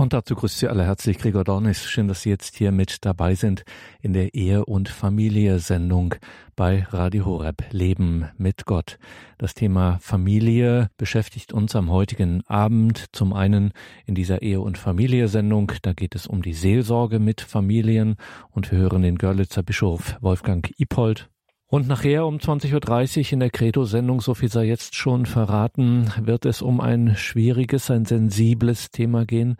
[0.00, 1.84] Und dazu grüßt Sie alle herzlich Gregor Dornis.
[1.84, 3.64] Schön, dass Sie jetzt hier mit dabei sind
[4.00, 6.14] in der Ehe- und Familie-Sendung
[6.56, 8.98] bei Radio Horeb Leben mit Gott.
[9.36, 13.08] Das Thema Familie beschäftigt uns am heutigen Abend.
[13.12, 13.72] Zum einen
[14.06, 15.72] in dieser Ehe- und Familie-Sendung.
[15.82, 18.16] Da geht es um die Seelsorge mit Familien
[18.52, 21.28] und wir hören den Görlitzer Bischof Wolfgang Ipold
[21.70, 26.44] und nachher um 20.30 Uhr in der Credo-Sendung, so viel sei jetzt schon verraten, wird
[26.44, 29.56] es um ein schwieriges, ein sensibles Thema gehen,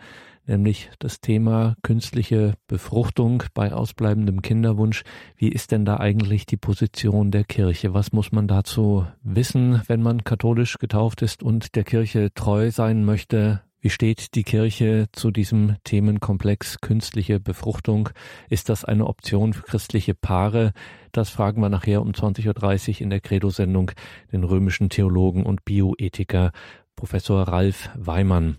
[0.50, 5.04] nämlich das Thema künstliche Befruchtung bei ausbleibendem Kinderwunsch.
[5.36, 7.94] Wie ist denn da eigentlich die Position der Kirche?
[7.94, 13.04] Was muss man dazu wissen, wenn man katholisch getauft ist und der Kirche treu sein
[13.04, 13.62] möchte?
[13.82, 18.10] Wie steht die Kirche zu diesem Themenkomplex künstliche Befruchtung?
[18.50, 20.72] Ist das eine Option für christliche Paare?
[21.12, 23.92] Das fragen wir nachher um 20.30 Uhr in der Credo-Sendung
[24.32, 26.52] den römischen Theologen und Bioethiker
[26.94, 28.58] Professor Ralf Weimann.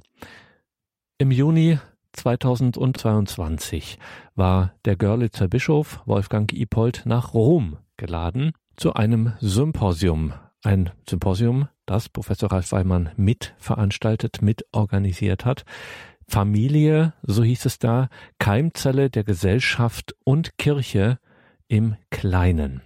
[1.21, 1.77] Im Juni
[2.13, 3.99] 2022
[4.34, 10.33] war der Görlitzer Bischof Wolfgang Ipold nach Rom geladen zu einem Symposium.
[10.63, 15.63] Ein Symposium, das Professor Ralf Weimann mit veranstaltet, mit organisiert hat.
[16.28, 21.19] Familie, so hieß es da, Keimzelle der Gesellschaft und Kirche
[21.67, 22.81] im Kleinen.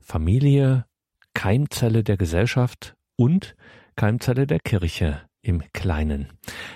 [0.00, 0.86] Familie,
[1.34, 3.54] Keimzelle der Gesellschaft und
[3.94, 6.28] Keimzelle der Kirche im Kleinen.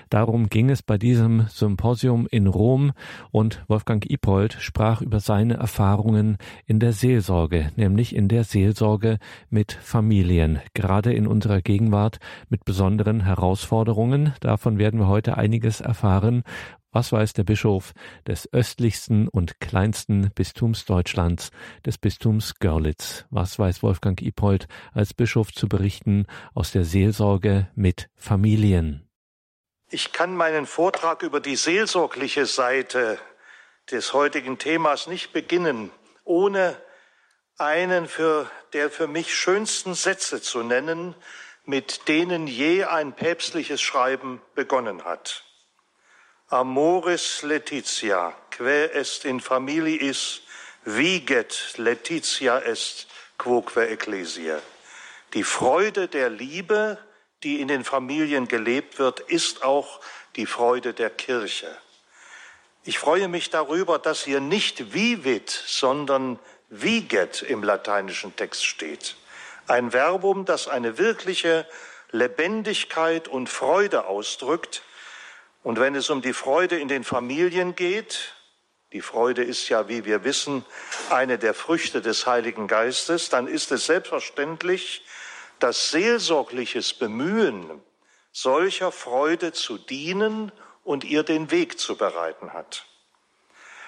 [0.09, 2.93] Darum ging es bei diesem Symposium in Rom
[3.31, 9.73] und Wolfgang Ipold sprach über seine Erfahrungen in der Seelsorge, nämlich in der Seelsorge mit
[9.73, 14.35] Familien, gerade in unserer Gegenwart mit besonderen Herausforderungen.
[14.41, 16.43] Davon werden wir heute einiges erfahren,
[16.93, 17.93] was weiß der Bischof
[18.27, 21.51] des östlichsten und kleinsten Bistums Deutschlands,
[21.87, 23.27] des Bistums Görlitz?
[23.31, 29.09] Was weiß Wolfgang Ipold als Bischof zu berichten aus der Seelsorge mit Familien?
[29.91, 33.19] Ich kann meinen Vortrag über die seelsorgliche Seite
[33.91, 35.91] des heutigen Themas nicht beginnen,
[36.25, 36.77] ohne
[37.59, 41.15] einen für der für mich schönsten Sätze zu nennen,
[41.65, 45.45] mit denen je ein päpstliches Schreiben begonnen hat.
[46.53, 50.41] Amoris Laetitia, quae est in familiis,
[50.85, 53.07] viget Laetitia est
[53.39, 54.61] quoque ecclesia.
[55.33, 56.99] Die Freude der Liebe,
[57.45, 60.01] die in den Familien gelebt wird, ist auch
[60.35, 61.69] die Freude der Kirche.
[62.83, 69.15] Ich freue mich darüber, dass hier nicht vivit, sondern viget im lateinischen Text steht.
[69.69, 71.65] Ein Verbum, das eine wirkliche
[72.11, 74.83] Lebendigkeit und Freude ausdrückt,
[75.63, 78.35] und wenn es um die Freude in den Familien geht,
[78.93, 80.65] die Freude ist ja, wie wir wissen,
[81.11, 85.05] eine der Früchte des Heiligen Geistes, dann ist es selbstverständlich,
[85.61, 87.83] dass seelsorgliches Bemühen
[88.33, 90.51] solcher Freude zu dienen
[90.83, 92.87] und ihr den Weg zu bereiten hat.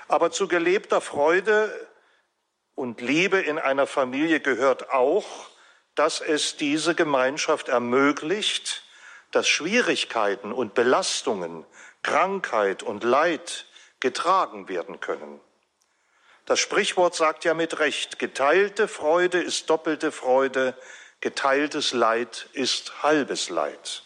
[0.09, 1.89] Aber zu gelebter Freude
[2.75, 5.49] und Liebe in einer Familie gehört auch,
[5.95, 8.83] dass es diese Gemeinschaft ermöglicht,
[9.33, 11.65] dass Schwierigkeiten und Belastungen,
[12.03, 13.67] Krankheit und Leid
[13.99, 15.41] getragen werden können.
[16.45, 20.77] Das Sprichwort sagt ja mit Recht, geteilte Freude ist doppelte Freude,
[21.21, 24.03] geteiltes Leid ist halbes Leid.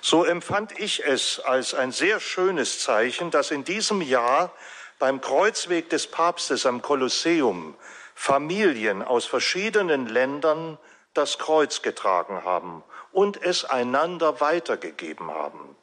[0.00, 4.54] So empfand ich es als ein sehr schönes Zeichen, dass in diesem Jahr
[4.98, 7.76] beim Kreuzweg des Papstes am Kolosseum
[8.14, 10.78] Familien aus verschiedenen Ländern
[11.14, 15.76] das Kreuz getragen haben und es einander weitergegeben haben.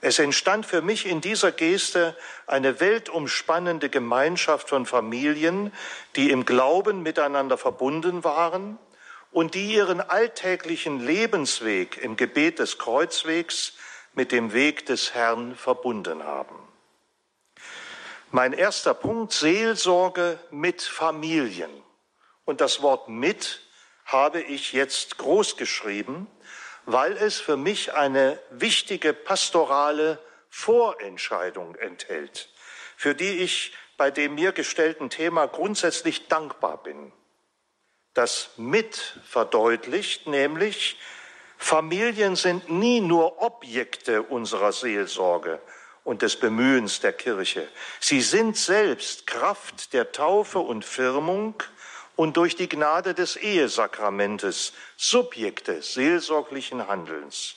[0.00, 5.72] Es entstand für mich in dieser Geste eine weltumspannende Gemeinschaft von Familien,
[6.16, 8.78] die im Glauben miteinander verbunden waren
[9.32, 13.74] und die ihren alltäglichen Lebensweg im Gebet des Kreuzwegs
[14.14, 16.56] mit dem Weg des Herrn verbunden haben.
[18.30, 21.70] Mein erster Punkt, Seelsorge mit Familien.
[22.44, 23.62] Und das Wort mit
[24.04, 26.26] habe ich jetzt groß geschrieben,
[26.86, 32.48] weil es für mich eine wichtige pastorale Vorentscheidung enthält,
[32.96, 37.12] für die ich bei dem mir gestellten Thema grundsätzlich dankbar bin.
[38.14, 40.98] Das mit verdeutlicht nämlich,
[41.58, 45.60] Familien sind nie nur Objekte unserer Seelsorge
[46.04, 47.68] und des Bemühens der Kirche.
[47.98, 51.62] Sie sind selbst Kraft der Taufe und Firmung
[52.16, 57.56] und durch die Gnade des Ehesakramentes Subjekte seelsorglichen Handelns.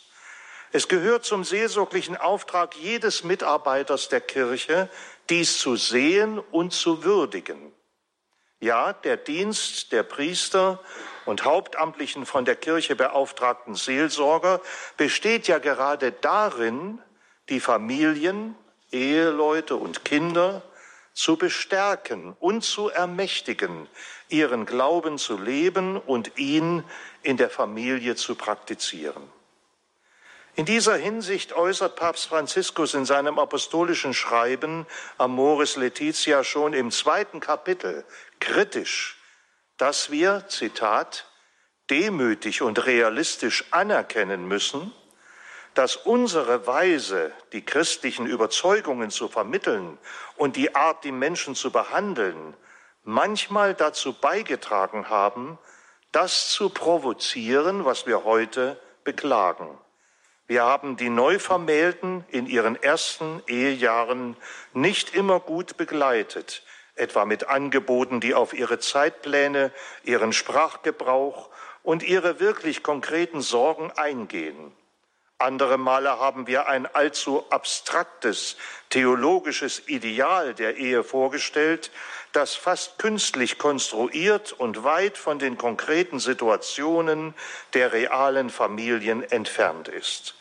[0.71, 4.89] Es gehört zum seelsorglichen Auftrag jedes Mitarbeiters der Kirche,
[5.29, 7.73] dies zu sehen und zu würdigen.
[8.59, 10.79] Ja, der Dienst der Priester
[11.25, 14.61] und hauptamtlichen von der Kirche beauftragten Seelsorger
[14.97, 17.01] besteht ja gerade darin,
[17.47, 18.55] die Familien,
[18.91, 20.61] Eheleute und Kinder
[21.19, 23.89] zu bestärken und zu ermächtigen,
[24.29, 26.85] ihren Glauben zu leben und ihn
[27.23, 29.23] in der Familie zu praktizieren.
[30.55, 34.87] In dieser Hinsicht äußert Papst Franziskus in seinem apostolischen Schreiben
[35.17, 38.05] Amoris Laetitia schon im zweiten Kapitel
[38.39, 39.17] kritisch,
[39.75, 41.29] dass wir, Zitat,
[41.89, 44.93] demütig und realistisch anerkennen müssen,
[45.79, 49.97] dass unsere Weise, die christlichen Überzeugungen zu vermitteln
[50.35, 52.53] und die Art, die Menschen zu behandeln,
[53.05, 55.57] manchmal dazu beigetragen haben,
[56.11, 59.77] das zu provozieren, was wir heute beklagen.
[60.47, 64.35] Wir haben die Neuvermählten in ihren ersten Ehejahren
[64.73, 66.61] nicht immer gut begleitet,
[66.95, 69.71] etwa mit Angeboten, die auf ihre Zeitpläne,
[70.03, 71.49] ihren Sprachgebrauch
[71.83, 74.73] und ihre wirklich konkreten Sorgen eingehen.
[75.39, 78.57] Andere Male haben wir ein allzu abstraktes
[78.89, 81.91] theologisches Ideal der Ehe vorgestellt,
[82.33, 87.33] das fast künstlich konstruiert und weit von den konkreten Situationen
[87.73, 90.35] der realen Familien entfernt ist.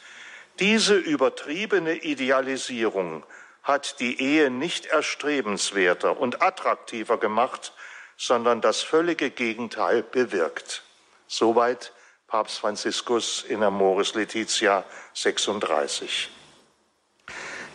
[0.59, 3.25] Diese übertriebene Idealisierung
[3.62, 7.73] hat die Ehe nicht erstrebenswerter und attraktiver gemacht,
[8.17, 10.83] sondern das völlige Gegenteil bewirkt.
[11.29, 11.93] Soweit
[12.29, 14.85] Papst Franziskus in Amoris Laetitia
[15.15, 16.29] 36.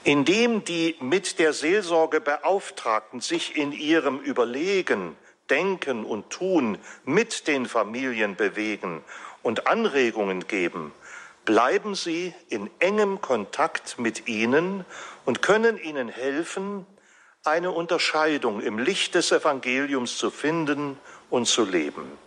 [0.03, 5.17] Indem die mit der Seelsorge Beauftragten sich in ihrem Überlegen,
[5.49, 9.03] Denken und Tun mit den Familien bewegen
[9.41, 10.93] und Anregungen geben,
[11.45, 14.85] bleiben sie in engem Kontakt mit ihnen
[15.25, 16.85] und können ihnen helfen,
[17.43, 20.99] eine Unterscheidung im Licht des Evangeliums zu finden
[21.31, 22.19] und zu leben.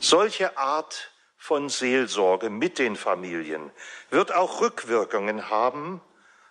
[0.00, 1.11] Solche Art
[1.42, 3.72] von Seelsorge mit den Familien
[4.10, 6.00] wird auch Rückwirkungen haben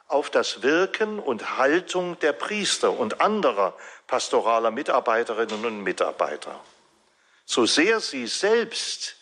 [0.10, 3.74] auf das Wirken und Haltung der Priester und anderer
[4.08, 6.60] pastoraler Mitarbeiterinnen und Mitarbeiter.
[7.46, 9.16] So sehr sie selbst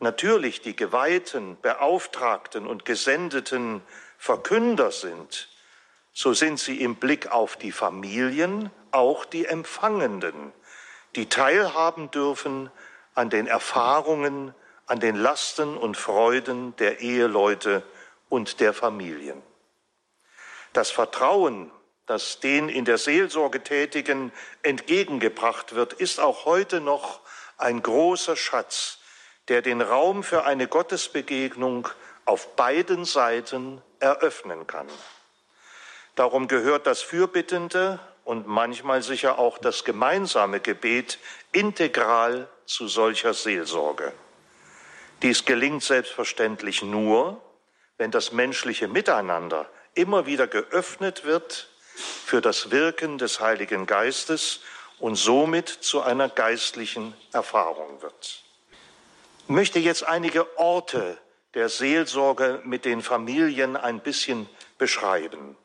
[0.00, 3.82] natürlich die geweihten, beauftragten und gesendeten
[4.18, 5.48] Verkünder sind,
[6.12, 10.52] so sind sie im Blick auf die Familien auch die Empfangenden,
[11.14, 12.68] die teilhaben dürfen
[13.14, 14.52] an den Erfahrungen
[14.86, 17.82] an den Lasten und Freuden der Eheleute
[18.28, 19.42] und der Familien.
[20.72, 21.70] Das Vertrauen,
[22.06, 24.32] das den in der Seelsorge Tätigen
[24.62, 27.20] entgegengebracht wird, ist auch heute noch
[27.56, 28.98] ein großer Schatz,
[29.48, 31.88] der den Raum für eine Gottesbegegnung
[32.24, 34.88] auf beiden Seiten eröffnen kann.
[36.14, 41.18] Darum gehört das fürbittende und manchmal sicher auch das gemeinsame Gebet
[41.52, 44.12] integral zu solcher Seelsorge.
[45.22, 47.40] Dies gelingt selbstverständlich nur,
[47.96, 51.68] wenn das menschliche Miteinander immer wieder geöffnet wird
[52.26, 54.60] für das Wirken des Heiligen Geistes
[54.98, 58.42] und somit zu einer geistlichen Erfahrung wird.
[59.46, 61.18] Ich möchte jetzt einige Orte
[61.54, 65.56] der Seelsorge mit den Familien ein bisschen beschreiben.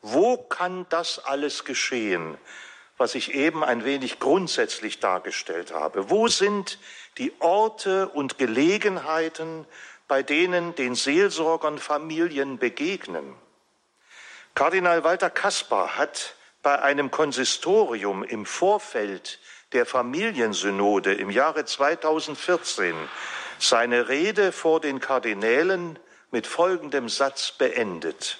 [0.00, 2.38] Wo kann das alles geschehen,
[2.96, 6.10] was ich eben ein wenig grundsätzlich dargestellt habe?
[6.10, 6.78] Wo sind
[7.18, 9.66] die Orte und Gelegenheiten,
[10.08, 13.34] bei denen den Seelsorgern Familien begegnen.
[14.54, 19.40] Kardinal Walter Kaspar hat bei einem Konsistorium im Vorfeld
[19.72, 22.94] der Familiensynode im Jahre 2014
[23.58, 25.98] seine Rede vor den Kardinälen
[26.30, 28.38] mit folgendem Satz beendet.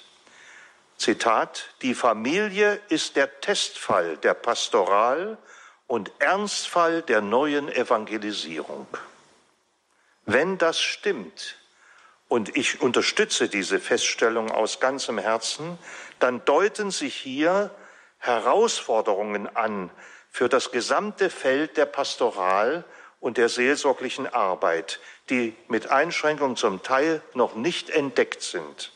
[0.97, 5.39] Zitat, die Familie ist der Testfall der Pastoral
[5.87, 8.87] und Ernstfall der neuen Evangelisierung.
[10.27, 11.57] Wenn das stimmt,
[12.29, 15.79] und ich unterstütze diese Feststellung aus ganzem Herzen,
[16.19, 17.71] dann deuten sich hier
[18.19, 19.91] Herausforderungen an
[20.31, 22.85] für das gesamte Feld der Pastoral
[23.21, 24.99] und der seelsorglichen Arbeit,
[25.31, 28.93] die mit Einschränkung zum Teil noch nicht entdeckt sind.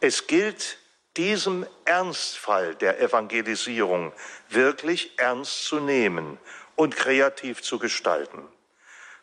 [0.00, 0.78] Es gilt,
[1.18, 4.12] diesem Ernstfall der Evangelisierung
[4.48, 6.38] wirklich ernst zu nehmen
[6.76, 8.46] und kreativ zu gestalten.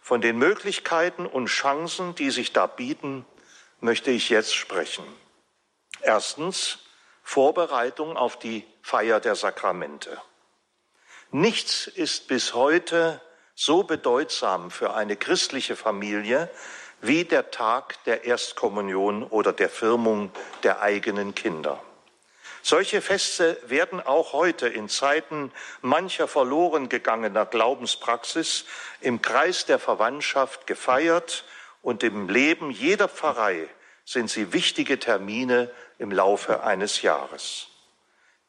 [0.01, 3.25] Von den Möglichkeiten und Chancen, die sich da bieten,
[3.79, 5.05] möchte ich jetzt sprechen.
[6.01, 6.79] Erstens
[7.23, 10.21] Vorbereitung auf die Feier der Sakramente.
[11.31, 13.19] Nichts ist bis heute
[13.55, 16.51] so bedeutsam für eine christliche Familie
[17.07, 20.31] wie der Tag der Erstkommunion oder der Firmung
[20.63, 21.81] der eigenen Kinder.
[22.61, 28.65] Solche Feste werden auch heute in Zeiten mancher verloren gegangener Glaubenspraxis
[29.01, 31.45] im Kreis der Verwandtschaft gefeiert
[31.83, 33.67] und im Leben jeder Pfarrei
[34.03, 35.69] sind sie wichtige Termine
[35.99, 37.67] im Laufe eines Jahres.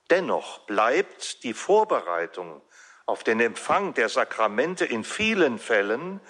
[0.08, 2.62] Dennoch bleibt die Vorbereitung
[3.04, 6.20] auf den Empfang der Sakramente in vielen Fällen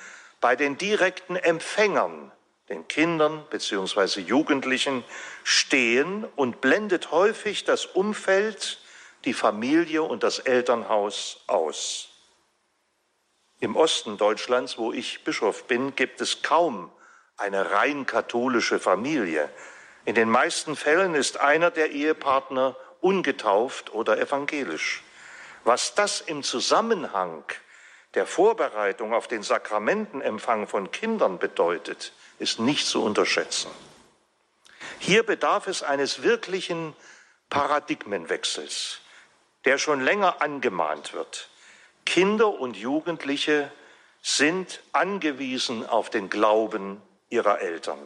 [0.41, 2.33] bei den direkten Empfängern,
[2.69, 4.21] den Kindern bzw.
[4.21, 5.05] Jugendlichen,
[5.45, 8.79] stehen und blendet häufig das Umfeld,
[9.25, 12.11] die Familie und das Elternhaus aus.
[13.61, 16.93] Im Osten Deutschlands, wo ich Bischof bin, gibt es kaum
[17.37, 19.51] eine rein katholische Familie.
[20.05, 25.03] In den meisten Fällen ist einer der Ehepartner ungetauft oder evangelisch.
[25.65, 27.45] Was das im Zusammenhang
[28.17, 33.71] der Vorbereitung auf den Sakramentenempfang von Kindern bedeutet, ist nicht zu unterschätzen.
[34.99, 36.95] Hier bedarf es eines wirklichen
[37.51, 39.01] Paradigmenwechsels,
[39.67, 41.51] der schon länger angemahnt wird.
[42.07, 43.71] Kinder und Jugendliche
[44.23, 47.99] sind angewiesen auf den Glauben ihrer Eltern.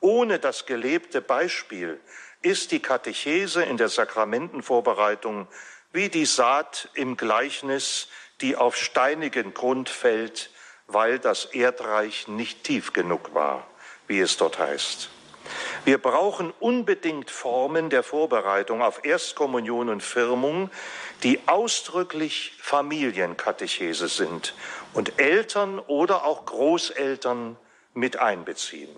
[0.00, 2.00] Ohne das gelebte Beispiel
[2.40, 5.46] ist die Katechese in der Sakramentenvorbereitung
[5.92, 8.08] wie die Saat im Gleichnis,
[8.42, 10.50] die auf steinigen Grund fällt,
[10.86, 13.66] weil das Erdreich nicht tief genug war,
[14.06, 15.10] wie es dort heißt.
[15.84, 20.70] Wir brauchen unbedingt Formen der Vorbereitung auf Erstkommunion und Firmung,
[21.22, 24.54] die ausdrücklich Familienkatechese sind
[24.92, 27.56] und Eltern oder auch Großeltern
[27.94, 28.94] mit einbeziehen.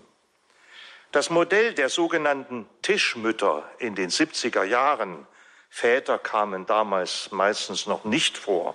[1.12, 5.26] Das Modell der sogenannten Tischmütter in den 70er Jahren,
[5.70, 8.74] Väter kamen damals meistens noch nicht vor,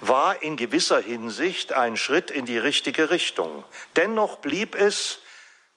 [0.00, 3.64] war in gewisser Hinsicht ein Schritt in die richtige Richtung.
[3.96, 5.20] Dennoch blieb es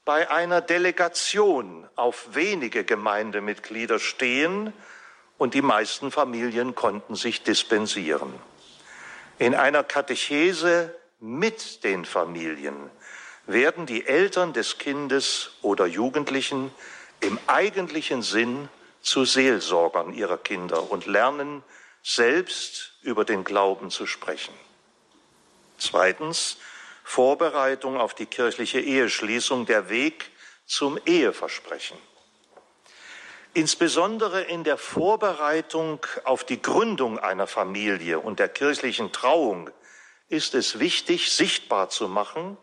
[0.05, 4.73] bei einer Delegation auf wenige Gemeindemitglieder stehen
[5.37, 8.33] und die meisten Familien konnten sich dispensieren.
[9.39, 12.89] In einer Katechese mit den Familien
[13.45, 16.71] werden die Eltern des Kindes oder Jugendlichen
[17.19, 18.69] im eigentlichen Sinn
[19.01, 21.63] zu Seelsorgern ihrer Kinder und lernen
[22.01, 24.53] selbst über den Glauben zu sprechen.
[25.77, 26.57] Zweitens,
[27.03, 30.31] Vorbereitung auf die kirchliche Eheschließung, der Weg
[30.65, 31.97] zum Eheversprechen.
[33.53, 39.69] Insbesondere in der Vorbereitung auf die Gründung einer Familie und der kirchlichen Trauung
[40.27, 42.57] ist es wichtig, sichtbar zu machen,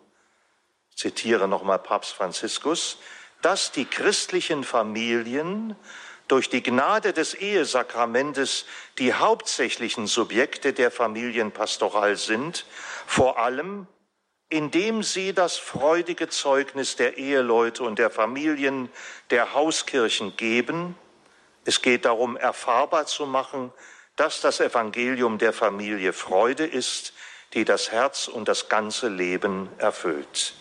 [0.97, 2.99] zitiere nochmal Papst Franziskus,
[3.41, 5.77] dass die christlichen Familien
[6.31, 8.65] durch die Gnade des Ehesakramentes
[8.99, 12.67] die hauptsächlichen Subjekte der Familienpastoral sind,
[13.07, 13.87] vor allem
[14.49, 18.91] indem sie das freudige Zeugnis der Eheleute und der Familien
[19.31, 20.97] der Hauskirchen geben.
[21.65, 23.73] Es geht darum, erfahrbar zu machen,
[24.17, 27.13] dass das Evangelium der Familie Freude ist,
[27.55, 30.55] die das Herz und das ganze Leben erfüllt.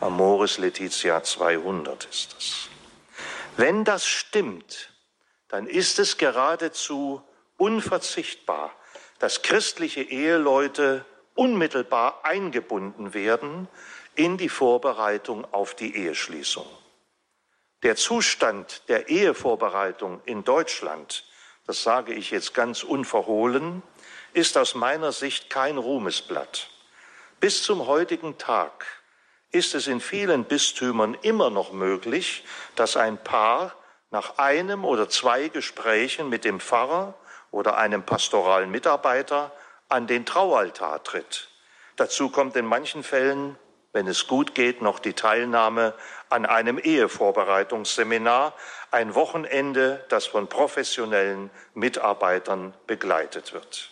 [0.00, 2.68] Amoris Letizia 200 ist das.
[3.56, 4.91] Wenn das stimmt,
[5.52, 7.22] dann ist es geradezu
[7.58, 8.74] unverzichtbar,
[9.18, 11.04] dass christliche Eheleute
[11.34, 13.68] unmittelbar eingebunden werden
[14.14, 16.66] in die Vorbereitung auf die Eheschließung.
[17.82, 21.26] Der Zustand der Ehevorbereitung in Deutschland,
[21.66, 23.82] das sage ich jetzt ganz unverhohlen,
[24.32, 26.70] ist aus meiner Sicht kein Ruhmesblatt.
[27.40, 28.86] Bis zum heutigen Tag
[29.50, 32.42] ist es in vielen Bistümern immer noch möglich,
[32.74, 33.76] dass ein Paar
[34.12, 37.14] nach einem oder zwei Gesprächen mit dem Pfarrer
[37.50, 39.50] oder einem pastoralen Mitarbeiter
[39.88, 41.48] an den Traualtar tritt.
[41.96, 43.58] Dazu kommt in manchen Fällen,
[43.92, 45.94] wenn es gut geht, noch die Teilnahme
[46.28, 48.54] an einem Ehevorbereitungsseminar,
[48.90, 53.90] ein Wochenende, das von professionellen Mitarbeitern begleitet wird.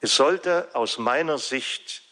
[0.00, 2.02] Es sollte aus meiner Sicht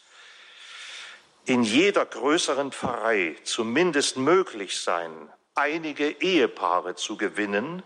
[1.45, 7.83] in jeder größeren Pfarrei zumindest möglich sein, einige Ehepaare zu gewinnen,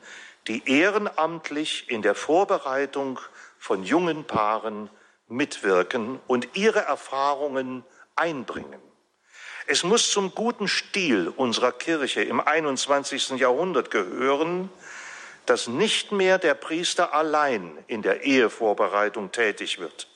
[0.47, 3.19] die ehrenamtlich in der Vorbereitung
[3.57, 4.89] von jungen Paaren
[5.27, 7.83] mitwirken und ihre Erfahrungen
[8.15, 8.79] einbringen.
[9.67, 13.31] Es muss zum guten Stil unserer Kirche im 21.
[13.31, 14.69] Jahrhundert gehören,
[15.47, 20.07] dass nicht mehr der Priester allein in der Ehevorbereitung tätig wird,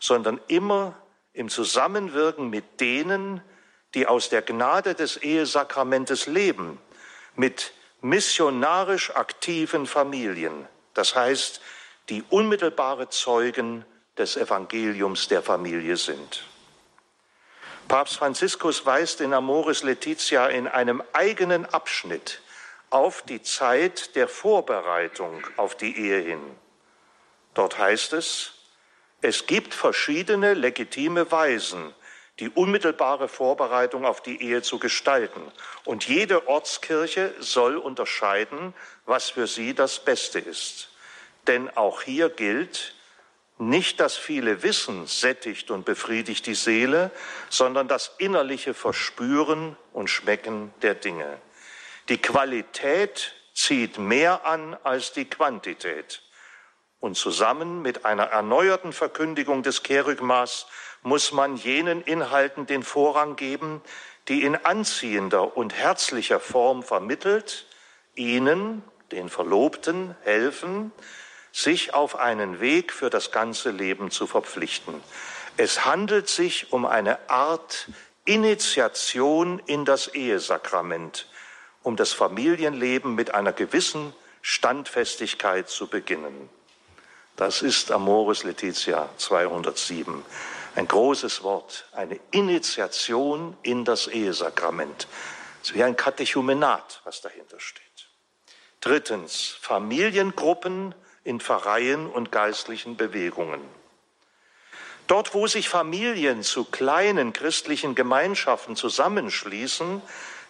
[0.00, 0.96] sondern immer
[1.32, 3.42] im Zusammenwirken mit denen,
[3.94, 6.78] die aus der Gnade des Ehesakramentes leben,
[7.36, 11.60] mit missionarisch aktiven Familien, das heißt,
[12.08, 13.84] die unmittelbare Zeugen
[14.18, 16.44] des Evangeliums der Familie sind.
[17.88, 22.40] Papst Franziskus weist in Amoris Laetitia in einem eigenen Abschnitt
[22.90, 26.40] auf die Zeit der Vorbereitung auf die Ehe hin.
[27.54, 28.52] Dort heißt es,
[29.20, 31.94] es gibt verschiedene legitime Weisen,
[32.38, 35.40] die unmittelbare Vorbereitung auf die Ehe zu gestalten.
[35.84, 38.74] Und jede Ortskirche soll unterscheiden,
[39.06, 40.90] was für sie das Beste ist.
[41.46, 42.94] Denn auch hier gilt,
[43.58, 47.10] nicht das viele Wissen sättigt und befriedigt die Seele,
[47.48, 51.38] sondern das innerliche Verspüren und Schmecken der Dinge.
[52.10, 56.22] Die Qualität zieht mehr an als die Quantität.
[57.00, 60.66] Und zusammen mit einer erneuerten Verkündigung des Kerygmas
[61.06, 63.80] muss man jenen Inhalten den Vorrang geben,
[64.26, 67.66] die in anziehender und herzlicher Form vermittelt,
[68.16, 68.82] ihnen,
[69.12, 70.90] den Verlobten, helfen,
[71.52, 75.00] sich auf einen Weg für das ganze Leben zu verpflichten.
[75.56, 77.86] Es handelt sich um eine Art
[78.24, 81.28] Initiation in das Ehesakrament,
[81.84, 86.50] um das Familienleben mit einer gewissen Standfestigkeit zu beginnen.
[87.36, 90.24] Das ist Amoris Letizia 207.
[90.76, 95.08] Ein großes Wort, eine Initiation in das Ehesakrament.
[95.62, 97.82] Es ist wie ein Katechumenat, was dahinter steht.
[98.82, 103.62] Drittens, Familiengruppen in Pfarreien und geistlichen Bewegungen.
[105.06, 110.02] Dort, wo sich Familien zu kleinen christlichen Gemeinschaften zusammenschließen,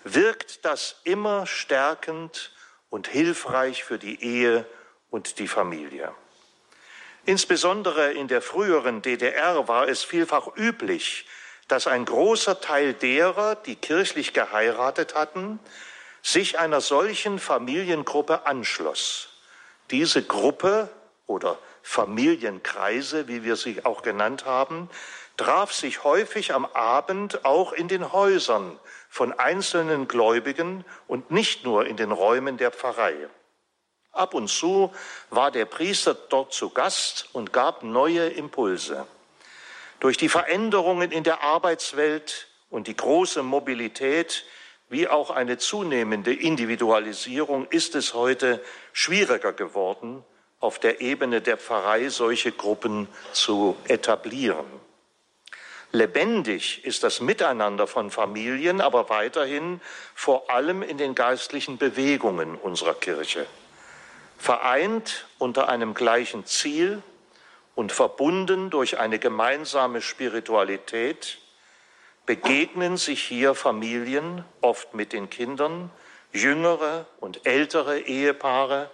[0.02, 2.52] wirkt das immer stärkend
[2.90, 4.66] und hilfreich für die Ehe
[5.08, 6.12] und die Familie.
[7.26, 11.26] Insbesondere in der früheren DDR war es vielfach üblich,
[11.66, 15.58] dass ein großer Teil derer, die kirchlich geheiratet hatten,
[16.22, 19.28] sich einer solchen Familiengruppe anschloss.
[19.90, 20.88] Diese Gruppe
[21.26, 24.88] oder Familienkreise, wie wir sie auch genannt haben,
[25.36, 28.78] traf sich häufig am Abend auch in den Häusern
[29.08, 33.14] von einzelnen Gläubigen und nicht nur in den Räumen der Pfarrei.
[34.16, 34.92] Ab und zu
[35.30, 39.06] war der Priester dort zu Gast und gab neue Impulse.
[40.00, 44.44] Durch die Veränderungen in der Arbeitswelt und die große Mobilität
[44.88, 50.24] wie auch eine zunehmende Individualisierung ist es heute schwieriger geworden,
[50.60, 54.66] auf der Ebene der Pfarrei solche Gruppen zu etablieren.
[55.92, 59.80] Lebendig ist das Miteinander von Familien, aber weiterhin
[60.14, 63.46] vor allem in den geistlichen Bewegungen unserer Kirche
[64.38, 67.02] vereint unter einem gleichen Ziel
[67.74, 71.38] und verbunden durch eine gemeinsame Spiritualität,
[72.24, 75.90] begegnen sich hier Familien, oft mit den Kindern,
[76.32, 78.90] jüngere und ältere Ehepaare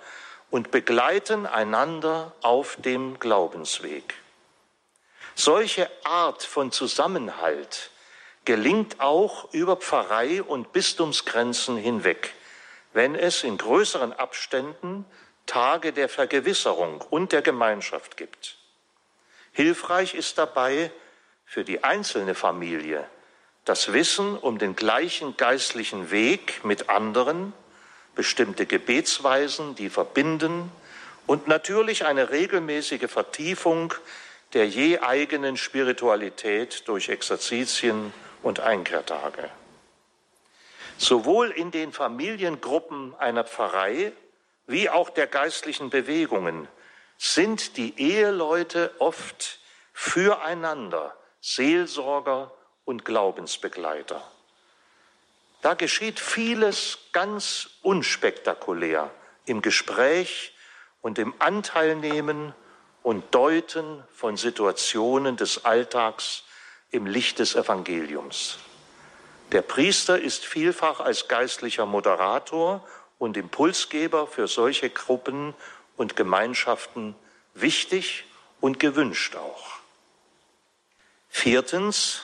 [0.50, 4.14] und begleiten einander auf dem Glaubensweg.
[5.34, 7.90] Solche Art von Zusammenhalt
[8.44, 12.34] gelingt auch über Pfarrei und Bistumsgrenzen hinweg,
[12.92, 15.06] wenn es in größeren Abständen
[15.52, 18.56] Tage der Vergewisserung und der Gemeinschaft gibt.
[19.52, 20.90] Hilfreich ist dabei
[21.44, 23.06] für die einzelne Familie
[23.66, 27.52] das Wissen um den gleichen geistlichen Weg mit anderen,
[28.14, 30.72] bestimmte Gebetsweisen, die verbinden
[31.26, 33.92] und natürlich eine regelmäßige Vertiefung
[34.54, 39.50] der je eigenen Spiritualität durch Exerzitien und Einkehrtage.
[40.96, 44.12] Sowohl in den Familiengruppen einer Pfarrei
[44.66, 46.68] wie auch der geistlichen Bewegungen
[47.18, 49.60] sind die Eheleute oft
[49.92, 52.52] füreinander Seelsorger
[52.84, 54.22] und Glaubensbegleiter.
[55.60, 59.10] Da geschieht vieles ganz unspektakulär
[59.46, 60.54] im Gespräch
[61.00, 62.54] und im Anteilnehmen
[63.02, 66.44] und Deuten von Situationen des Alltags
[66.90, 68.58] im Licht des Evangeliums.
[69.52, 72.86] Der Priester ist vielfach als geistlicher Moderator
[73.22, 75.54] und Impulsgeber für solche Gruppen
[75.96, 77.14] und Gemeinschaften
[77.54, 78.24] wichtig
[78.60, 79.74] und gewünscht auch.
[81.28, 82.22] Viertens,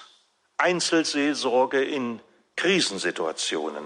[0.57, 2.19] Einzelseelsorge in
[2.57, 3.85] Krisensituationen.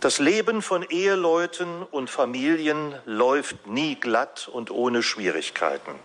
[0.00, 5.96] Das Leben von Eheleuten und Familien läuft nie glatt und ohne Schwierigkeiten.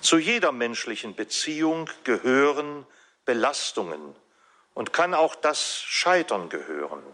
[0.00, 2.84] Zu jeder menschlichen Beziehung gehören
[3.24, 4.16] Belastungen
[4.74, 7.04] und kann auch das Scheitern gehören.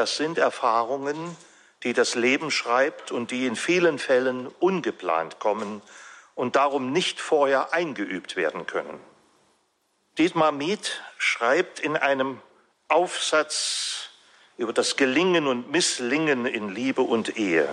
[0.00, 1.36] Das sind Erfahrungen,
[1.82, 5.82] die das Leben schreibt und die in vielen Fällen ungeplant kommen
[6.34, 8.98] und darum nicht vorher eingeübt werden können.
[10.16, 12.40] Dietmar Miet schreibt in einem
[12.88, 14.08] Aufsatz
[14.56, 17.68] über das Gelingen und Misslingen in Liebe und Ehe.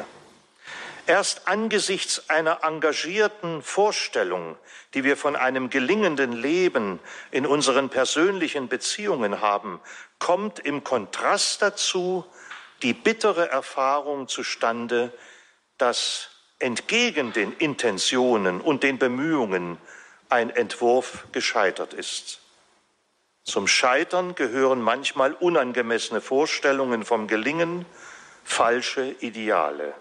[1.07, 4.57] Erst angesichts einer engagierten Vorstellung,
[4.93, 6.99] die wir von einem gelingenden Leben
[7.31, 9.79] in unseren persönlichen Beziehungen haben,
[10.19, 12.25] kommt im Kontrast dazu
[12.81, 15.13] die bittere Erfahrung zustande,
[15.77, 19.77] dass entgegen den Intentionen und den Bemühungen
[20.27, 22.41] ein Entwurf gescheitert ist.
[23.43, 27.85] Zum Scheitern gehören manchmal unangemessene Vorstellungen vom Gelingen,
[28.43, 29.93] falsche Ideale.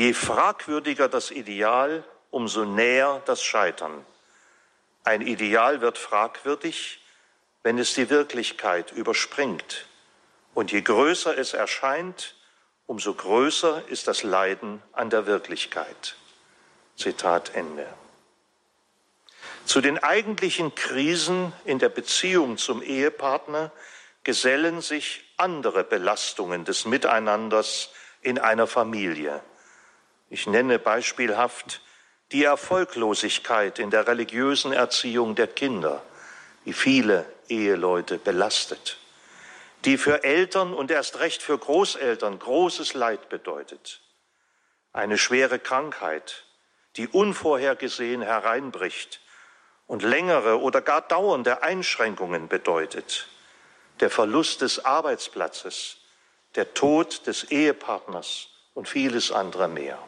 [0.00, 4.06] Je fragwürdiger das Ideal, umso näher das Scheitern.
[5.04, 7.02] Ein Ideal wird fragwürdig,
[7.62, 9.84] wenn es die Wirklichkeit überspringt.
[10.54, 12.34] Und je größer es erscheint,
[12.86, 16.16] umso größer ist das Leiden an der Wirklichkeit.
[16.96, 17.86] Zitat Ende.
[19.66, 23.70] Zu den eigentlichen Krisen in der Beziehung zum Ehepartner
[24.24, 27.90] gesellen sich andere Belastungen des Miteinanders
[28.22, 29.42] in einer Familie.
[30.30, 31.82] Ich nenne beispielhaft
[32.30, 36.02] die Erfolglosigkeit in der religiösen Erziehung der Kinder,
[36.64, 38.98] die viele Eheleute belastet,
[39.84, 44.02] die für Eltern und erst recht für Großeltern großes Leid bedeutet,
[44.92, 46.44] eine schwere Krankheit,
[46.96, 49.20] die unvorhergesehen hereinbricht
[49.88, 53.26] und längere oder gar dauernde Einschränkungen bedeutet,
[53.98, 55.96] der Verlust des Arbeitsplatzes,
[56.54, 59.98] der Tod des Ehepartners und vieles andere mehr.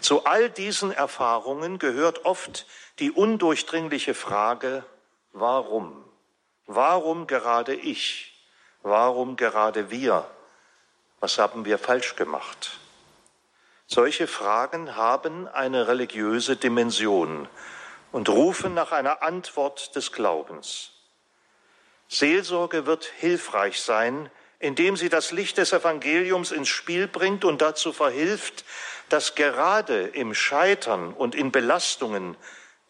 [0.00, 2.66] Zu all diesen Erfahrungen gehört oft
[2.98, 4.84] die undurchdringliche Frage,
[5.32, 6.04] warum?
[6.66, 8.34] Warum gerade ich?
[8.82, 10.28] Warum gerade wir?
[11.20, 12.78] Was haben wir falsch gemacht?
[13.86, 17.48] Solche Fragen haben eine religiöse Dimension
[18.12, 20.92] und rufen nach einer Antwort des Glaubens.
[22.08, 27.92] Seelsorge wird hilfreich sein, indem sie das Licht des Evangeliums ins Spiel bringt und dazu
[27.92, 28.64] verhilft,
[29.08, 32.36] dass gerade im Scheitern und in Belastungen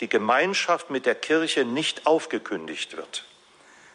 [0.00, 3.24] die Gemeinschaft mit der Kirche nicht aufgekündigt wird.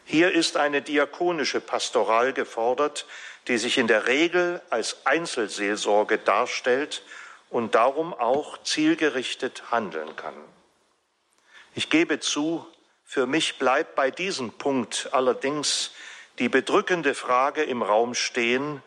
[0.06, 3.06] Hier ist eine diakonische Pastoral gefordert,
[3.48, 7.04] die sich in der Regel als Einzelseelsorge darstellt
[7.50, 10.36] und darum auch zielgerichtet handeln kann.
[11.74, 12.66] Ich gebe zu,
[13.06, 15.92] für mich bleibt bei diesem Punkt allerdings
[16.40, 18.82] die bedrückende Frage im Raum stehen,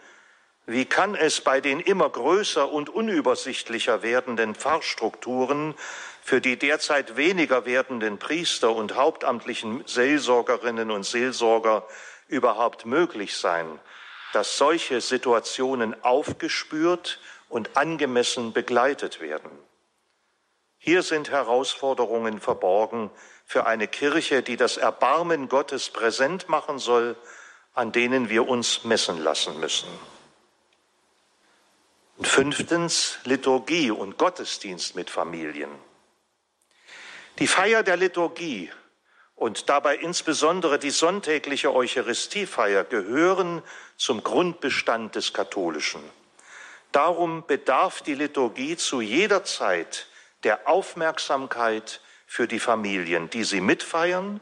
[0.66, 5.74] wie kann es bei den immer größer und unübersichtlicher werdenden Pfarrstrukturen
[6.22, 11.86] für die derzeit weniger werdenden Priester und hauptamtlichen Seelsorgerinnen und Seelsorger
[12.28, 13.78] überhaupt möglich sein,
[14.32, 19.50] dass solche Situationen aufgespürt und angemessen begleitet werden?
[20.78, 23.10] Hier sind Herausforderungen verborgen
[23.44, 27.16] für eine Kirche, die das Erbarmen Gottes präsent machen soll,
[27.74, 29.88] an denen wir uns messen lassen müssen.
[32.16, 35.70] Und fünftens Liturgie und Gottesdienst mit Familien.
[37.40, 38.70] Die Feier der Liturgie
[39.34, 43.62] und dabei insbesondere die sonntägliche Eucharistiefeier gehören
[43.96, 46.02] zum Grundbestand des Katholischen.
[46.92, 50.06] Darum bedarf die Liturgie zu jeder Zeit
[50.44, 54.40] der Aufmerksamkeit für die Familien, die sie mitfeiern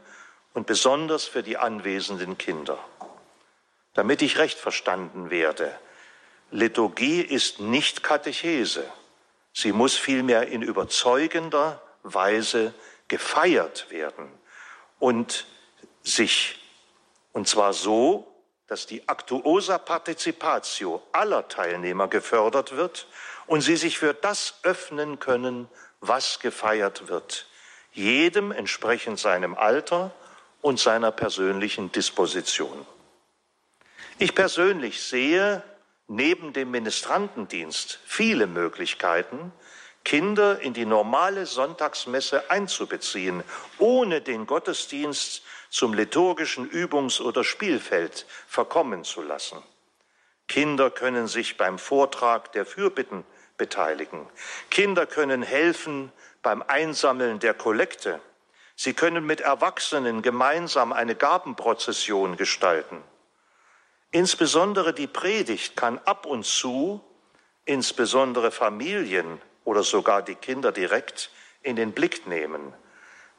[0.52, 2.78] und besonders für die anwesenden Kinder.
[3.94, 5.74] Damit ich recht verstanden werde,
[6.52, 8.84] Liturgie ist nicht Katechese.
[9.54, 12.74] Sie muss vielmehr in überzeugender Weise
[13.08, 14.30] gefeiert werden
[14.98, 15.46] und
[16.02, 16.58] sich,
[17.32, 18.28] und zwar so,
[18.66, 23.06] dass die Actuosa Participatio aller Teilnehmer gefördert wird
[23.46, 25.68] und sie sich für das öffnen können,
[26.00, 27.46] was gefeiert wird,
[27.92, 30.14] jedem entsprechend seinem Alter
[30.60, 32.86] und seiner persönlichen Disposition.
[34.18, 35.62] Ich persönlich sehe
[36.12, 39.52] neben dem Ministrantendienst viele Möglichkeiten,
[40.04, 43.42] Kinder in die normale Sonntagsmesse einzubeziehen,
[43.78, 49.62] ohne den Gottesdienst zum liturgischen Übungs- oder Spielfeld verkommen zu lassen.
[50.48, 53.24] Kinder können sich beim Vortrag der Fürbitten
[53.56, 54.28] beteiligen.
[54.70, 58.20] Kinder können helfen beim Einsammeln der Kollekte.
[58.74, 63.02] Sie können mit Erwachsenen gemeinsam eine Gabenprozession gestalten.
[64.12, 67.02] Insbesondere die Predigt kann ab und zu
[67.64, 71.30] insbesondere Familien oder sogar die Kinder direkt
[71.62, 72.74] in den Blick nehmen,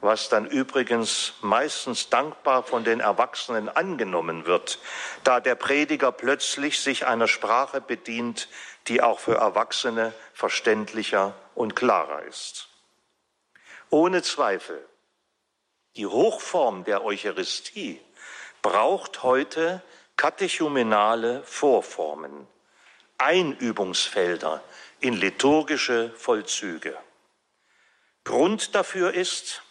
[0.01, 4.79] was dann übrigens meistens dankbar von den Erwachsenen angenommen wird,
[5.23, 8.49] da der Prediger plötzlich sich einer Sprache bedient,
[8.87, 12.67] die auch für Erwachsene verständlicher und klarer ist.
[13.91, 14.83] Ohne Zweifel,
[15.95, 18.01] die Hochform der Eucharistie
[18.63, 19.83] braucht heute
[20.17, 22.47] katechumenale Vorformen,
[23.17, 24.63] Einübungsfelder
[24.99, 26.97] in liturgische Vollzüge.
[28.23, 29.63] Grund dafür ist,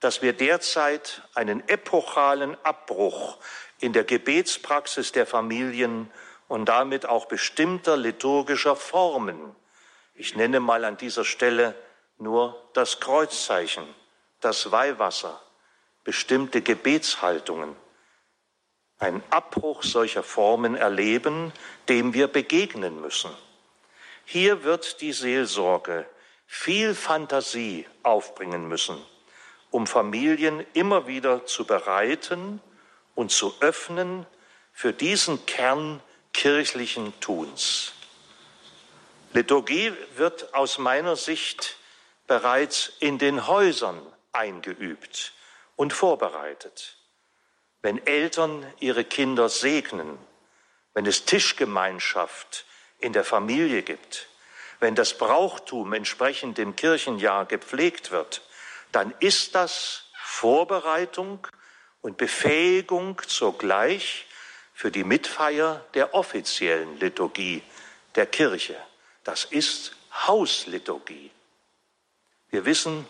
[0.00, 3.38] dass wir derzeit einen epochalen Abbruch
[3.78, 6.10] in der Gebetspraxis der Familien
[6.48, 9.54] und damit auch bestimmter liturgischer Formen,
[10.14, 11.74] ich nenne mal an dieser Stelle
[12.18, 13.84] nur das Kreuzzeichen,
[14.40, 15.40] das Weihwasser,
[16.04, 17.74] bestimmte Gebetshaltungen,
[18.98, 21.52] ein Abbruch solcher Formen erleben,
[21.88, 23.30] dem wir begegnen müssen.
[24.24, 26.06] Hier wird die Seelsorge
[26.46, 28.96] viel Fantasie aufbringen müssen,
[29.70, 32.60] um Familien immer wieder zu bereiten
[33.14, 34.26] und zu öffnen
[34.72, 36.00] für diesen Kern
[36.32, 37.92] kirchlichen Tuns.
[39.32, 41.76] Liturgie wird aus meiner Sicht
[42.26, 44.00] bereits in den Häusern
[44.32, 45.32] eingeübt
[45.76, 46.96] und vorbereitet.
[47.84, 50.16] Wenn Eltern ihre Kinder segnen,
[50.94, 52.64] wenn es Tischgemeinschaft
[52.98, 54.26] in der Familie gibt,
[54.80, 58.40] wenn das Brauchtum entsprechend dem Kirchenjahr gepflegt wird,
[58.90, 61.46] dann ist das Vorbereitung
[62.00, 64.28] und Befähigung zugleich
[64.72, 67.62] für die Mitfeier der offiziellen Liturgie
[68.14, 68.76] der Kirche.
[69.24, 69.94] Das ist
[70.26, 71.30] Hausliturgie.
[72.48, 73.06] Wir wissen,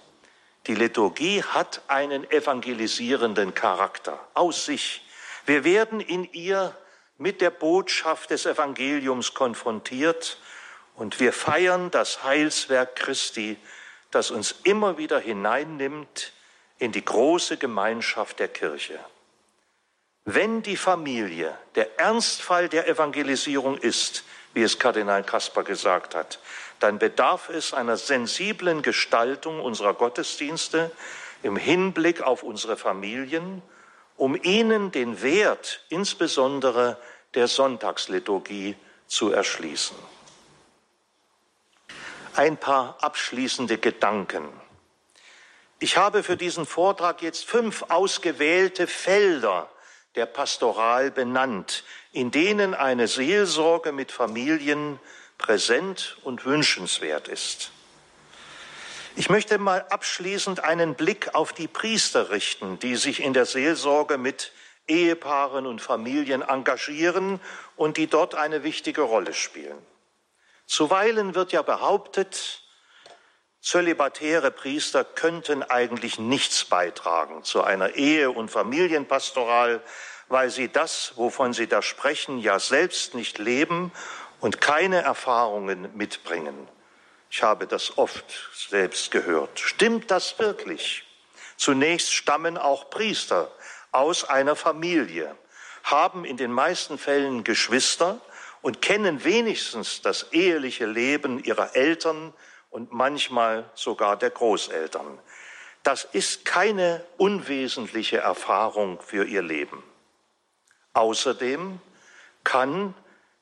[0.67, 5.03] die Liturgie hat einen evangelisierenden Charakter aus sich.
[5.47, 6.75] Wir werden in ihr
[7.19, 10.39] mit der Botschaft des Evangeliums konfrontiert
[10.95, 13.57] und wir feiern das Heilswerk Christi,
[14.11, 16.33] das uns immer wieder hineinnimmt
[16.79, 18.99] in die große Gemeinschaft der Kirche.
[20.25, 24.25] Wenn die Familie der Ernstfall der Evangelisierung ist,
[24.55, 26.39] wie es Kardinal Kasper gesagt hat,
[26.81, 30.91] dann bedarf es einer sensiblen Gestaltung unserer Gottesdienste
[31.43, 33.63] im Hinblick auf unsere Familien,
[34.17, 36.99] um ihnen den Wert insbesondere
[37.35, 39.97] der Sonntagsliturgie zu erschließen.
[42.35, 44.49] Ein paar abschließende Gedanken.
[45.79, 49.69] Ich habe für diesen Vortrag jetzt fünf ausgewählte Felder
[50.15, 55.01] der Pastoral benannt, in denen eine Seelsorge mit Familien
[55.45, 57.71] präsent und wünschenswert ist.
[59.15, 64.17] Ich möchte mal abschließend einen Blick auf die Priester richten, die sich in der Seelsorge
[64.17, 64.53] mit
[64.89, 67.41] Ehepaaren und Familien engagieren
[67.77, 69.77] und die dort eine wichtige Rolle spielen.
[70.65, 72.63] Zuweilen wird ja behauptet,
[73.61, 79.83] zölibatäre Priester könnten eigentlich nichts beitragen zu einer Ehe- und Familienpastoral,
[80.29, 83.93] weil sie das, wovon sie da sprechen, ja selbst nicht leben
[84.45, 86.69] und keine Erfahrungen mitbringen.
[87.31, 89.59] Ich habe das oft selbst gehört.
[89.59, 91.03] Stimmt das wirklich?
[91.57, 93.51] Zunächst stammen auch Priester
[93.91, 95.35] aus einer Familie,
[95.83, 98.21] haben in den meisten Fällen Geschwister
[98.61, 102.35] und kennen wenigstens das eheliche Leben ihrer Eltern,
[102.69, 105.19] und manchmal sogar der Großeltern.
[105.85, 109.83] Das ist keine unwesentliche Erfahrung für ihr Leben.
[110.93, 111.81] Außerdem
[112.43, 112.95] kann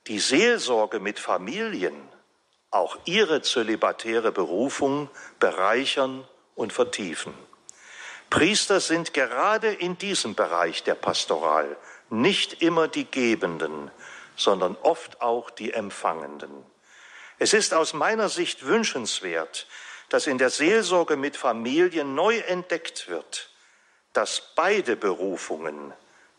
[0.09, 1.95] die Seelsorge mit Familien
[2.71, 7.35] auch ihre zölibatäre Berufung bereichern und vertiefen.
[8.31, 11.77] Priester sind gerade in diesem Bereich der Pastoral
[12.09, 13.91] nicht immer die Gebenden,
[14.37, 16.51] sondern oft auch die Empfangenden.
[17.39, 19.67] Es ist aus meiner Sicht wünschenswert,
[20.09, 23.51] dass in der Seelsorge mit Familien neu entdeckt wird,
[24.13, 25.93] dass beide Berufungen,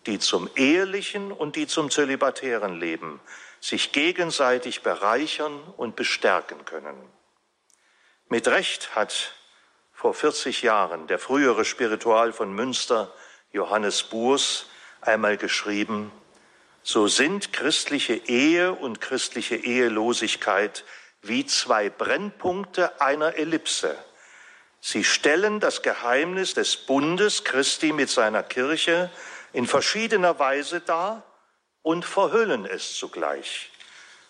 [0.06, 3.20] die zum ehelichen und die zum zölibatären Leben,
[3.64, 6.98] sich gegenseitig bereichern und bestärken können.
[8.28, 9.36] Mit Recht hat
[9.94, 13.14] vor 40 Jahren der frühere Spiritual von Münster,
[13.54, 14.66] Johannes Burs,
[15.00, 16.12] einmal geschrieben,
[16.82, 20.84] so sind christliche Ehe und christliche Ehelosigkeit
[21.22, 23.98] wie zwei Brennpunkte einer Ellipse.
[24.82, 29.10] Sie stellen das Geheimnis des Bundes Christi mit seiner Kirche
[29.54, 31.24] in verschiedener Weise dar
[31.84, 33.70] und verhüllen es zugleich.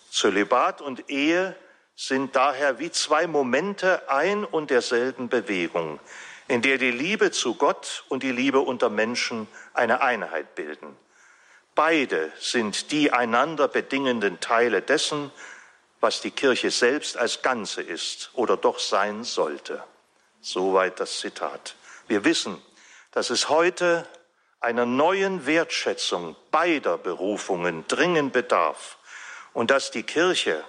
[0.10, 1.56] Zölibat und Ehe
[1.96, 6.00] sind daher wie zwei Momente ein und derselben Bewegung,
[6.48, 10.98] in der die Liebe zu Gott und die Liebe unter Menschen eine Einheit bilden.
[11.76, 15.32] Beide sind die einander bedingenden Teile dessen,
[16.02, 19.84] was die Kirche selbst als Ganze ist oder doch sein sollte.
[20.42, 21.76] Soweit das Zitat.
[22.08, 22.62] Wir wissen,
[23.12, 24.08] dass es heute
[24.64, 28.98] einer neuen Wertschätzung beider Berufungen dringend bedarf
[29.52, 30.64] und dass die Kirche,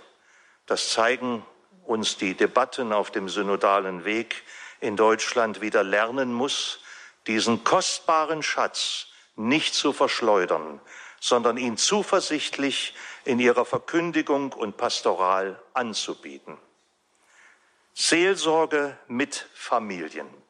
[0.67, 1.47] das zeigen
[1.85, 4.43] uns die Debatten auf dem synodalen Weg
[4.81, 6.81] in Deutschland wieder lernen muss,
[7.29, 10.81] diesen kostbaren Schatz nicht zu verschleudern,
[11.21, 16.59] sondern ihn zuversichtlich in ihrer Verkündigung und Pastoral anzubieten.
[17.95, 20.44] Seelsorge mit Familien.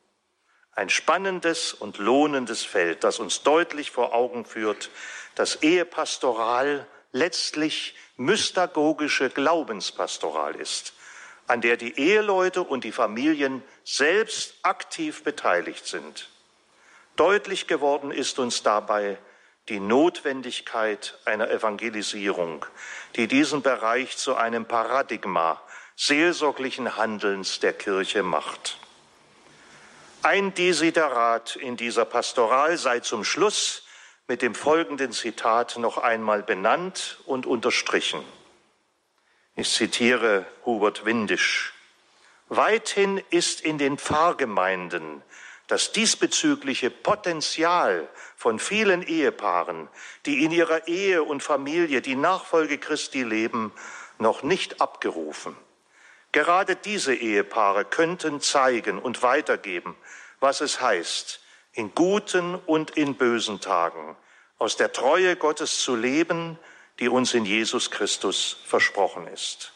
[0.76, 4.90] Ein spannendes und lohnendes Feld, das uns deutlich vor Augen führt,
[5.34, 10.94] dass Ehepastoral letztlich mystagogische Glaubenspastoral ist,
[11.46, 16.28] an der die Eheleute und die Familien selbst aktiv beteiligt sind.
[17.16, 19.18] Deutlich geworden ist uns dabei
[19.68, 22.66] die Notwendigkeit einer Evangelisierung,
[23.16, 25.62] die diesen Bereich zu einem Paradigma
[25.96, 28.78] seelsorglichen Handelns der Kirche macht.
[30.24, 33.82] Ein Desiderat in dieser Pastoral sei zum Schluss
[34.26, 38.24] mit dem folgenden Zitat noch einmal benannt und unterstrichen.
[39.54, 41.74] Ich zitiere Hubert Windisch.
[42.48, 45.22] Weithin ist in den Pfarrgemeinden
[45.66, 49.90] das diesbezügliche Potenzial von vielen Ehepaaren,
[50.24, 53.74] die in ihrer Ehe und Familie die Nachfolge Christi leben,
[54.18, 55.54] noch nicht abgerufen.
[56.34, 59.94] Gerade diese Ehepaare könnten zeigen und weitergeben,
[60.40, 61.40] was es heißt,
[61.74, 64.16] in guten und in bösen Tagen
[64.58, 66.58] aus der Treue Gottes zu leben,
[66.98, 69.74] die uns in Jesus Christus versprochen ist.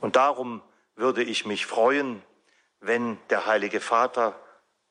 [0.00, 0.62] Und darum
[0.96, 2.22] würde ich mich freuen,
[2.80, 4.40] wenn der Heilige Vater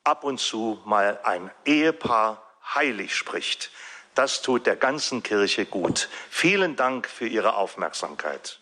[0.04, 2.44] ab und zu mal ein Ehepaar
[2.76, 3.72] heilig spricht.
[4.14, 6.08] Das tut der ganzen Kirche gut.
[6.30, 8.60] Vielen Dank für Ihre Aufmerksamkeit.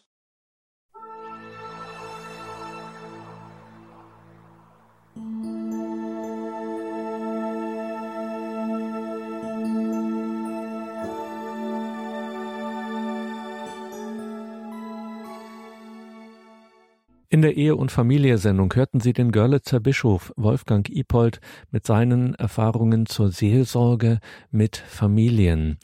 [17.35, 23.07] In der Ehe- und Familie-Sendung hörten Sie den Görlitzer Bischof Wolfgang Ipold mit seinen Erfahrungen
[23.07, 24.19] zur Seelsorge
[24.51, 25.77] mit Familien.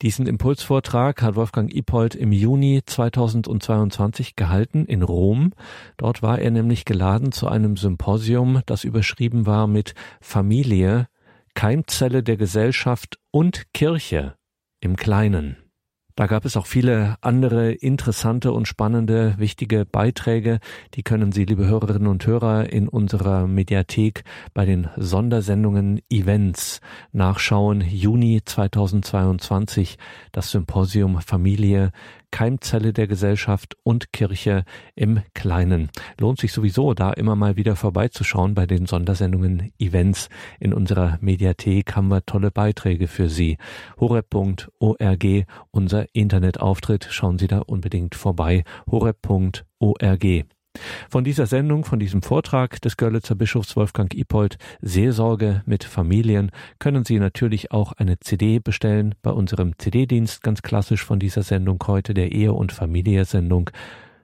[0.00, 5.52] Diesen Impulsvortrag hat Wolfgang Ipold im Juni 2022 gehalten in Rom.
[5.98, 11.08] Dort war er nämlich geladen zu einem Symposium, das überschrieben war mit Familie,
[11.52, 14.36] Keimzelle der Gesellschaft und Kirche
[14.80, 15.65] im Kleinen.
[16.16, 20.60] Da gab es auch viele andere interessante und spannende, wichtige Beiträge.
[20.94, 24.24] Die können Sie, liebe Hörerinnen und Hörer, in unserer Mediathek
[24.54, 26.80] bei den Sondersendungen Events
[27.12, 27.82] nachschauen.
[27.82, 29.98] Juni 2022
[30.32, 31.92] das Symposium Familie,
[32.36, 35.88] Keimzelle der Gesellschaft und Kirche im Kleinen.
[36.20, 40.28] Lohnt sich sowieso, da immer mal wieder vorbeizuschauen bei den Sondersendungen Events.
[40.60, 43.56] In unserer Mediathek haben wir tolle Beiträge für Sie.
[43.98, 45.24] horeb.org,
[45.70, 47.08] unser Internetauftritt.
[47.10, 48.64] Schauen Sie da unbedingt vorbei.
[48.90, 50.55] horeb.org.
[51.08, 57.04] Von dieser Sendung, von diesem Vortrag des Görlitzer Bischofs Wolfgang Ipold, Seelsorge mit Familien, können
[57.04, 62.14] Sie natürlich auch eine CD bestellen bei unserem CD-Dienst, ganz klassisch von dieser Sendung heute,
[62.14, 63.70] der Ehe- und Familie-Sendung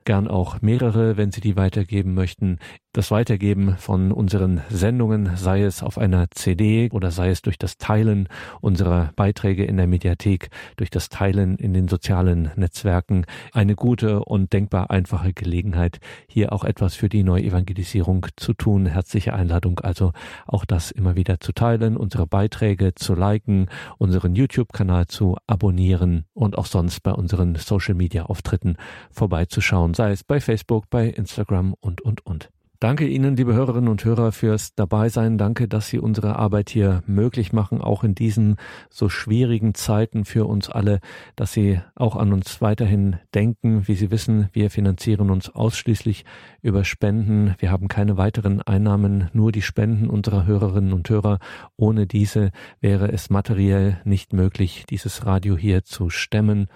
[0.04, 2.58] gern auch mehrere, wenn Sie die weitergeben möchten.
[2.94, 7.78] Das Weitergeben von unseren Sendungen, sei es auf einer CD oder sei es durch das
[7.78, 8.28] Teilen
[8.60, 14.52] unserer Beiträge in der Mediathek, durch das Teilen in den sozialen Netzwerken, eine gute und
[14.52, 18.84] denkbar einfache Gelegenheit, hier auch etwas für die Neuevangelisierung zu tun.
[18.84, 20.12] Herzliche Einladung also
[20.46, 26.58] auch das immer wieder zu teilen, unsere Beiträge zu liken, unseren YouTube-Kanal zu abonnieren und
[26.58, 28.76] auch sonst bei unseren Social-Media-Auftritten
[29.10, 32.50] vorbeizuschauen, sei es bei Facebook, bei Instagram und, und, und.
[32.82, 35.38] Danke Ihnen, liebe Hörerinnen und Hörer, fürs Dabeisein.
[35.38, 38.56] Danke, dass Sie unsere Arbeit hier möglich machen, auch in diesen
[38.90, 40.98] so schwierigen Zeiten für uns alle,
[41.36, 43.86] dass Sie auch an uns weiterhin denken.
[43.86, 46.24] Wie Sie wissen, wir finanzieren uns ausschließlich
[46.60, 47.54] über Spenden.
[47.60, 51.38] Wir haben keine weiteren Einnahmen, nur die Spenden unserer Hörerinnen und Hörer.
[51.76, 52.50] Ohne diese
[52.80, 56.66] wäre es materiell nicht möglich, dieses Radio hier zu stemmen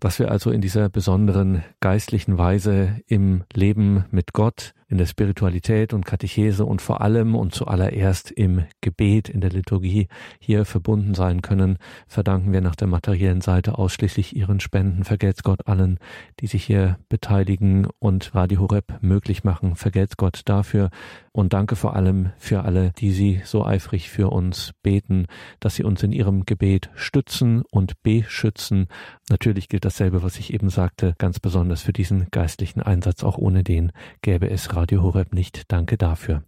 [0.00, 5.92] dass wir also in dieser besonderen geistlichen Weise im Leben mit Gott, in der Spiritualität
[5.92, 10.06] und Katechese und vor allem und zuallererst im Gebet, in der Liturgie
[10.38, 15.02] hier verbunden sein können, verdanken wir nach der materiellen Seite ausschließlich ihren Spenden.
[15.02, 15.98] Vergelt's Gott allen,
[16.38, 19.74] die sich hier beteiligen und Radio Horeb möglich machen.
[19.74, 20.90] Vergelt's Gott dafür
[21.36, 25.26] und danke vor allem für alle, die Sie so eifrig für uns beten,
[25.60, 28.88] dass Sie uns in Ihrem Gebet stützen und beschützen.
[29.28, 33.22] Natürlich gilt dasselbe, was ich eben sagte, ganz besonders für diesen geistlichen Einsatz.
[33.22, 35.70] Auch ohne den gäbe es Radio Horeb nicht.
[35.70, 36.42] Danke dafür.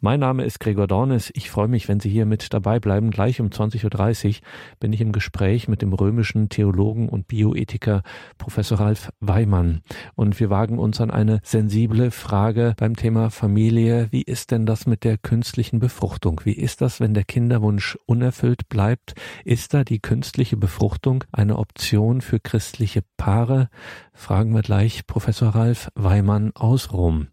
[0.00, 1.30] Mein Name ist Gregor Dornes.
[1.34, 3.10] Ich freue mich, wenn Sie hier mit dabei bleiben.
[3.10, 4.34] Gleich um 20.30 Uhr
[4.80, 8.02] bin ich im Gespräch mit dem römischen Theologen und Bioethiker
[8.38, 9.82] Professor Ralf Weimann.
[10.14, 14.08] Und wir wagen uns an eine sensible Frage beim Thema Familie.
[14.10, 16.40] Wie ist denn das mit der künstlichen Befruchtung?
[16.44, 19.14] Wie ist das, wenn der Kinderwunsch unerfüllt bleibt?
[19.44, 23.68] Ist da die künstliche Befruchtung eine Option für christliche Paare?
[24.12, 27.28] Fragen wir gleich Professor Ralf Weimann aus Rom.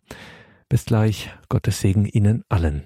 [0.74, 2.84] Bis gleich, Gottes Segen Ihnen allen.